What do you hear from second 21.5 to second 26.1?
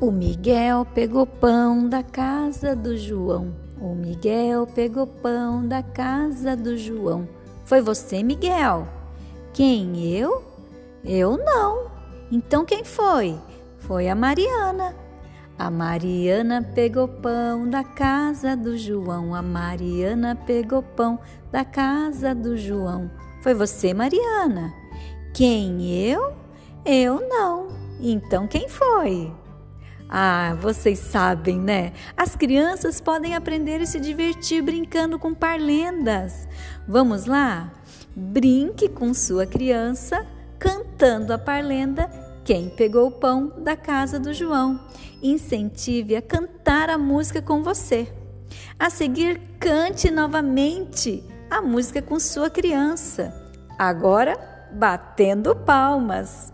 da casa do João. Foi você, Mariana? Quem?